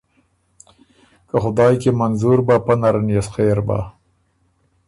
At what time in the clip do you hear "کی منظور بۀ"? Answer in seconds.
1.81-2.55